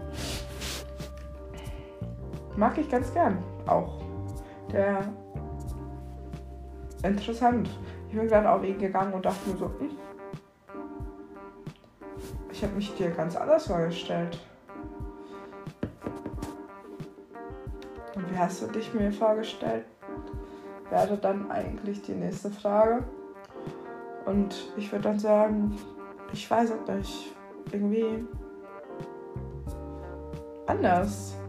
[2.61, 4.03] Mag ich ganz gern auch.
[4.71, 5.11] Der
[7.01, 7.67] interessant.
[8.07, 9.89] Ich bin gerade auf ihn gegangen und dachte mir so, hm,
[12.51, 14.37] ich habe mich dir ganz anders vorgestellt.
[18.13, 19.85] Und wie hast du dich mir vorgestellt?
[20.91, 23.03] Wäre dann eigentlich die nächste Frage.
[24.27, 25.79] Und ich würde dann sagen,
[26.31, 27.35] ich weiß es nicht
[27.71, 28.23] irgendwie
[30.67, 31.40] anders.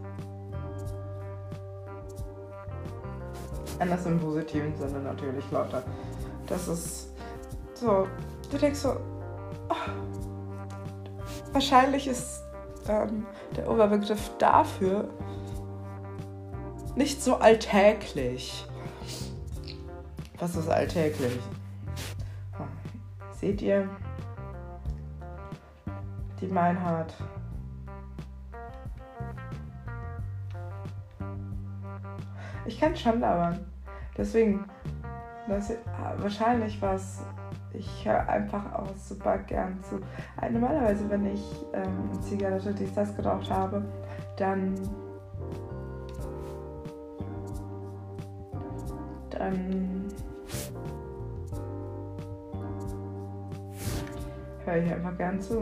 [3.83, 5.83] Anders im positiven Sinne natürlich, Leute.
[6.47, 7.09] Das ist
[7.73, 8.07] so,
[8.49, 8.95] du denkst so,
[9.69, 9.75] oh,
[11.51, 12.41] wahrscheinlich ist
[12.87, 13.25] ähm,
[13.57, 15.09] der Oberbegriff dafür
[16.95, 18.65] nicht so alltäglich.
[20.39, 21.39] Was ist alltäglich?
[23.37, 23.89] Seht ihr?
[26.39, 27.13] die Meinhard.
[32.65, 33.72] Ich kann schon labern.
[34.17, 34.65] Deswegen,
[35.47, 35.73] das,
[36.17, 37.25] wahrscheinlich was.
[37.75, 39.99] Ich höre einfach auch super gern zu.
[40.37, 41.43] Also normalerweise, wenn ich
[41.73, 43.83] ähm, Zigarette, dies, das geraucht habe,
[44.37, 44.75] dann.
[49.31, 50.07] Dann.
[54.65, 55.59] höre ich einfach gern zu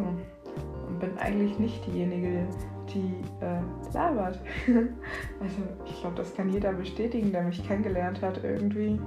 [1.01, 4.39] bin eigentlich nicht diejenige, die äh, labert.
[5.39, 8.99] also ich glaube, das kann jeder bestätigen, der mich kennengelernt hat irgendwie.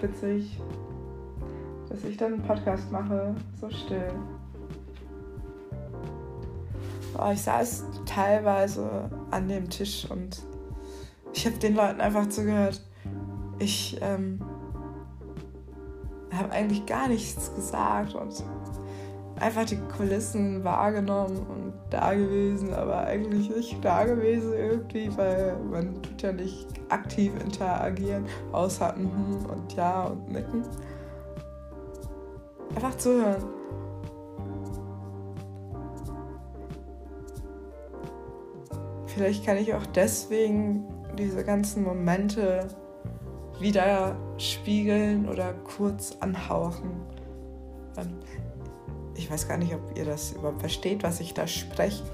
[0.00, 0.60] Witzig,
[1.88, 4.12] dass ich dann einen Podcast mache, so still.
[7.18, 10.42] Oh, ich saß teilweise an dem Tisch und
[11.32, 12.80] ich habe den Leuten einfach zugehört.
[13.58, 14.40] Ich ähm,
[16.32, 18.44] habe eigentlich gar nichts gesagt und
[19.40, 26.02] einfach die Kulissen wahrgenommen und da gewesen, aber eigentlich nicht da gewesen irgendwie, weil man
[26.02, 30.62] tut ja nicht aktiv interagieren, außer mhm und ja und nicken.
[32.74, 33.44] Einfach zuhören.
[39.06, 40.84] Vielleicht kann ich auch deswegen
[41.18, 42.68] diese ganzen Momente
[43.58, 47.00] wieder spiegeln oder kurz anhauchen.
[49.18, 52.04] Ich weiß gar nicht, ob ihr das überhaupt versteht, was ich da spreche.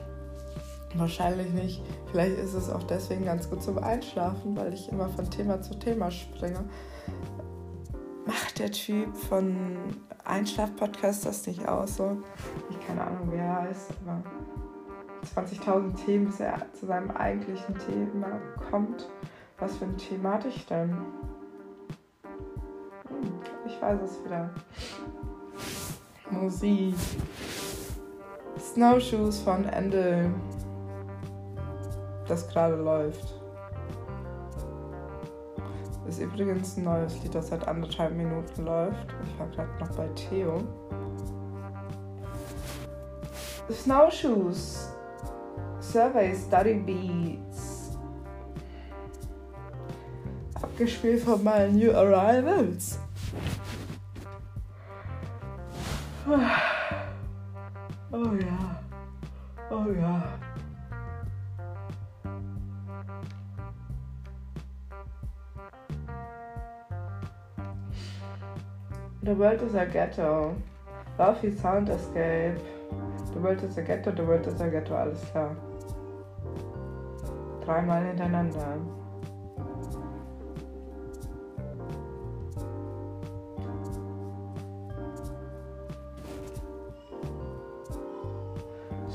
[0.94, 1.82] Wahrscheinlich nicht.
[2.10, 5.78] Vielleicht ist es auch deswegen ganz gut zum Einschlafen, weil ich immer von Thema zu
[5.78, 6.64] Thema springe.
[8.24, 9.76] Macht der Typ von
[10.24, 11.98] Einschlaf-Podcast das nicht aus?
[11.98, 12.16] So?
[12.70, 14.22] Ich keine Ahnung, wer er heißt, aber
[15.42, 18.40] 20.000 Themen, bis er zu seinem eigentlichen Thema
[18.70, 19.10] kommt.
[19.58, 20.96] Was für eine Thematik denn?
[23.08, 24.48] Hm, ich weiß es wieder.
[26.40, 26.94] Musik.
[28.58, 30.30] Snowshoes von Ende,
[32.26, 33.34] das gerade läuft.
[36.08, 39.06] Ist übrigens ein neues Lied, das seit anderthalb Minuten läuft.
[39.24, 40.62] Ich war gerade noch bei Theo.
[43.70, 44.90] Snowshoes.
[45.80, 47.96] Survey Study Beats.
[50.54, 52.98] Abgespielt von meinen New Arrivals.
[56.26, 56.40] Oh
[58.40, 58.80] ja.
[59.70, 60.22] Oh ja.
[69.22, 70.56] The world is a ghetto.
[71.18, 72.58] Ralphie Sound Escape.
[73.34, 75.54] The world is a ghetto, the world is a ghetto, alles klar.
[77.64, 79.03] Dreimal hintereinander.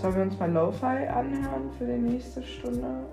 [0.02, 3.06] Sollen wir uns mal Lo-Fi anhören für die nächste Stunde?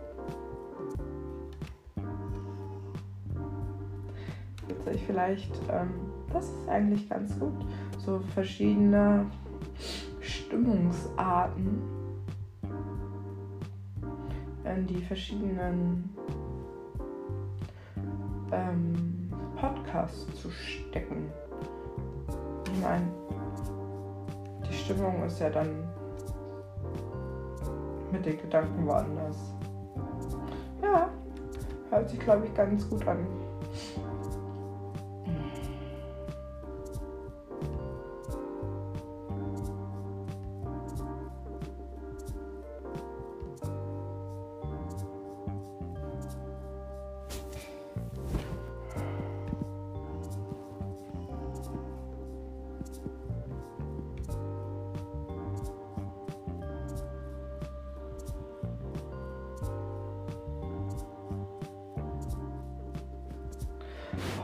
[4.87, 5.03] witzig.
[5.07, 5.91] Vielleicht, ähm,
[6.33, 7.55] das ist eigentlich ganz gut.
[7.99, 9.27] So verschiedene
[10.21, 11.83] Stimmungsarten
[14.65, 16.11] in die verschiedenen
[18.53, 21.31] ähm, Podcasts zu stecken.
[22.73, 23.09] Ich meine,
[24.69, 25.86] die Stimmung ist ja dann
[28.13, 29.55] mit den Gedanken woanders.
[30.83, 31.11] Ja,
[31.91, 33.27] hört sich, glaube ich, ganz gut an.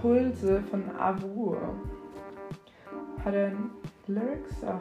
[0.03, 1.57] Impulse von Avur.
[3.25, 3.53] Hat er
[4.09, 4.57] Lyrics?
[4.67, 4.81] Ach,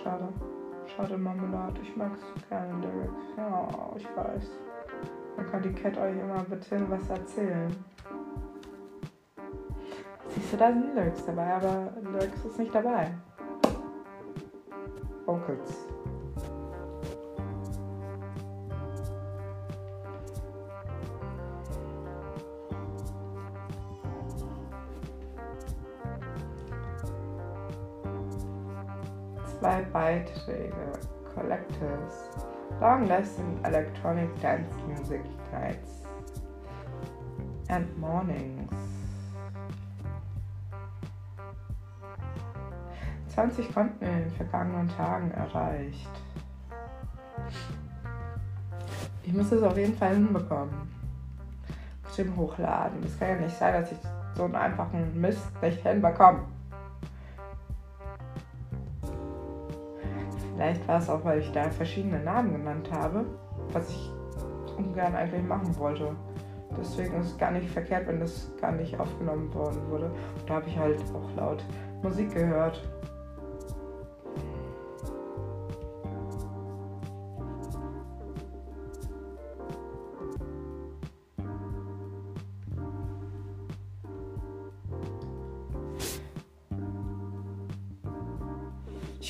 [0.00, 0.28] schade.
[0.86, 1.80] Schade Marmelade.
[1.82, 3.36] Ich mag so gerne Lyrics.
[3.36, 4.50] Ja, ich weiß.
[5.36, 7.84] Dann kann die Cat euch immer bitte was erzählen.
[10.28, 13.10] Siehst du, da sind Lyrics dabei, aber Lyrics ist nicht dabei.
[15.26, 15.83] Vocals.
[31.78, 32.30] Collectors,
[32.80, 35.22] Long Lasting Electronic Dance Music
[35.52, 36.06] Nights
[37.68, 38.72] and Mornings.
[43.28, 46.10] 20 Konten in den vergangenen Tagen erreicht.
[49.24, 50.88] Ich muss es auf jeden Fall hinbekommen.
[52.04, 53.02] Bestimmt hochladen.
[53.04, 53.98] Es kann ja nicht sein, dass ich
[54.36, 56.53] so einen einfachen Mist nicht hinbekomme.
[60.64, 63.26] Vielleicht war es auch, weil ich da verschiedene Namen genannt habe,
[63.74, 64.10] was ich
[64.78, 66.16] ungern eigentlich machen wollte.
[66.80, 70.06] Deswegen ist es gar nicht verkehrt, wenn das gar nicht aufgenommen worden wurde.
[70.06, 71.62] Und da habe ich halt auch laut
[72.02, 72.82] Musik gehört.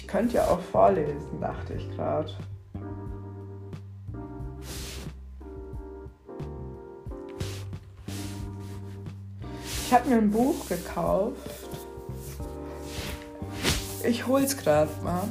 [0.08, 2.30] Könnte ja auch vorlesen, dachte ich gerade.
[9.86, 11.36] Ich habe mir ein Buch gekauft.
[14.02, 15.28] Ich hol's gerade mal.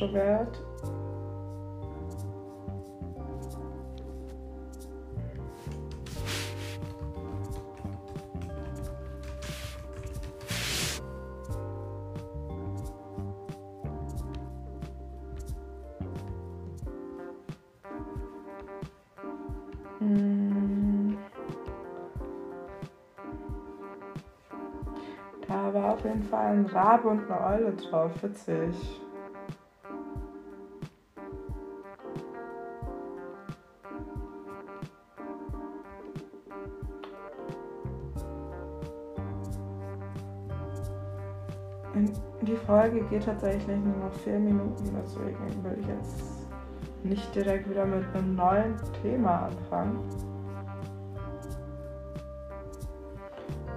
[0.00, 0.56] Introvert.
[26.32, 28.10] ein Rabe und eine Eule drauf.
[28.22, 28.99] Witzig.
[42.80, 46.48] Folge geht tatsächlich nur noch vier Minuten, deswegen will ich jetzt
[47.02, 49.98] nicht direkt wieder mit einem neuen Thema anfangen.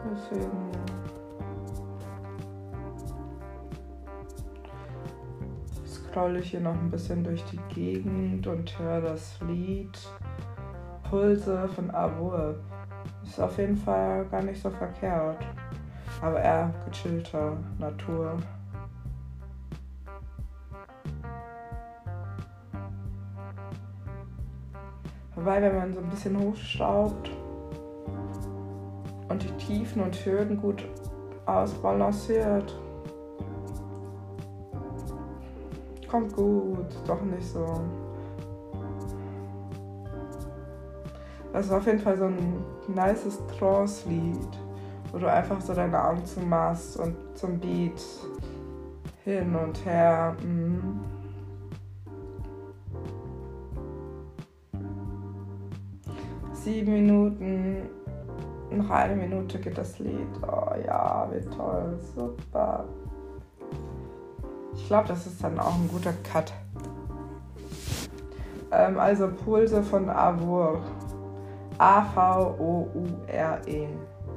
[0.09, 0.71] Deswegen
[5.85, 9.99] scrolle ich hier noch ein bisschen durch die Gegend und höre das Lied
[11.09, 12.55] Pulse von Avur.
[13.25, 15.45] Ist auf jeden Fall gar nicht so verkehrt.
[16.21, 18.37] Aber eher gechillter Natur.
[25.43, 27.29] Wobei, wenn man so ein bisschen hochschraubt
[29.27, 30.87] und die Tiefen und Höhen gut
[31.45, 32.73] ausbalanciert,
[36.09, 37.81] kommt gut, doch nicht so.
[41.51, 44.47] Das ist auf jeden Fall so ein nices Trance-Lied,
[45.11, 48.01] wo du einfach so deine Augen zumachst und zum Beat
[49.25, 50.37] hin und her.
[50.41, 51.12] Mm.
[56.63, 57.89] Sieben Minuten,
[58.71, 60.27] noch eine Minute geht das Lied.
[60.41, 62.85] Oh ja, wie toll, super.
[64.75, 66.51] Ich glaube, das ist dann auch ein guter Cut.
[68.71, 70.81] Ähm, also Pulse von Avour.
[71.77, 72.27] A-V-O-U-R-E.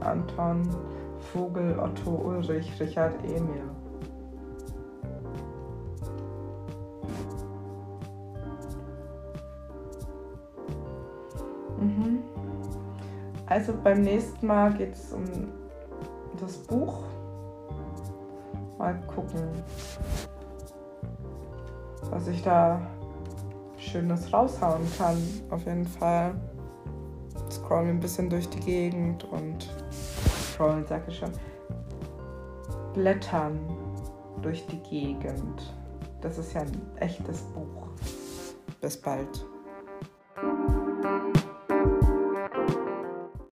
[0.01, 0.68] Anton
[1.33, 3.76] Vogel, Otto Ulrich, Richard Emil.
[13.57, 15.24] Also beim nächsten Mal geht es um
[16.38, 17.04] das Buch.
[18.76, 19.48] Mal gucken,
[22.11, 22.78] was ich da
[23.78, 25.16] Schönes raushauen kann.
[25.48, 26.34] Auf jeden Fall
[27.50, 29.66] scrollen ein bisschen durch die Gegend und
[30.52, 31.32] scrollen, sag ich schon.
[32.92, 33.59] Blättern
[34.42, 35.74] durch die Gegend.
[36.20, 37.88] Das ist ja ein echtes Buch.
[38.82, 39.46] Bis bald.